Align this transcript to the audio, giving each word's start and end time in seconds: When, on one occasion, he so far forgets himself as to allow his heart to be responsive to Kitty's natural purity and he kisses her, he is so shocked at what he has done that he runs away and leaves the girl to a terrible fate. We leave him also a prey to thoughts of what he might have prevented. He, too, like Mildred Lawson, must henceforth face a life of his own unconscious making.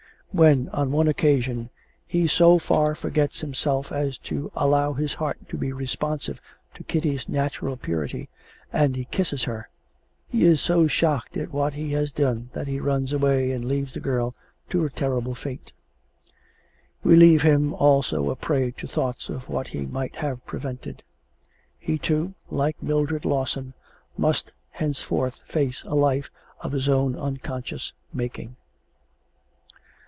When, 0.33 0.69
on 0.69 0.93
one 0.93 1.09
occasion, 1.09 1.71
he 2.07 2.25
so 2.25 2.57
far 2.57 2.95
forgets 2.95 3.41
himself 3.41 3.91
as 3.91 4.17
to 4.19 4.49
allow 4.55 4.93
his 4.93 5.15
heart 5.15 5.37
to 5.49 5.57
be 5.57 5.73
responsive 5.73 6.39
to 6.73 6.85
Kitty's 6.85 7.27
natural 7.27 7.75
purity 7.75 8.29
and 8.71 8.95
he 8.95 9.03
kisses 9.03 9.43
her, 9.43 9.67
he 10.29 10.45
is 10.45 10.61
so 10.61 10.87
shocked 10.87 11.35
at 11.35 11.51
what 11.51 11.73
he 11.73 11.91
has 11.91 12.13
done 12.13 12.49
that 12.53 12.65
he 12.67 12.79
runs 12.79 13.11
away 13.11 13.51
and 13.51 13.65
leaves 13.67 13.93
the 13.93 13.99
girl 13.99 14.33
to 14.69 14.85
a 14.85 14.89
terrible 14.89 15.35
fate. 15.35 15.73
We 17.03 17.17
leave 17.17 17.41
him 17.41 17.73
also 17.73 18.29
a 18.29 18.37
prey 18.37 18.71
to 18.77 18.87
thoughts 18.87 19.27
of 19.27 19.49
what 19.49 19.67
he 19.67 19.85
might 19.85 20.15
have 20.15 20.45
prevented. 20.45 21.03
He, 21.77 21.97
too, 21.97 22.35
like 22.49 22.81
Mildred 22.81 23.25
Lawson, 23.25 23.73
must 24.17 24.53
henceforth 24.69 25.39
face 25.43 25.83
a 25.83 25.93
life 25.93 26.29
of 26.61 26.71
his 26.71 26.87
own 26.87 27.17
unconscious 27.17 27.91
making. 28.13 28.55